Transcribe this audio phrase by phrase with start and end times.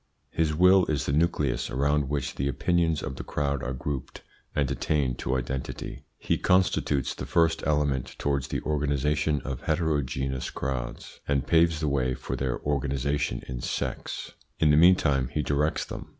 [0.31, 4.23] His will is the nucleus around which the opinions of the crowd are grouped
[4.55, 6.05] and attain to identity.
[6.17, 12.15] He constitutes the first element towards the organisation of heterogeneous crowds, and paves the way
[12.15, 16.09] for their organisation in sects; in the meantime he directs them.